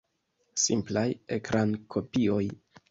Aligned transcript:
Simplaj 0.61 1.05
ekrankopioj. 1.39 2.45